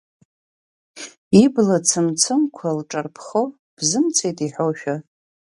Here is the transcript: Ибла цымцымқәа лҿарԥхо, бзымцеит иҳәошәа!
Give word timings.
Ибла 1.43 1.77
цымцымқәа 1.87 2.69
лҿарԥхо, 2.77 3.43
бзымцеит 3.75 4.37
иҳәошәа! 4.45 4.95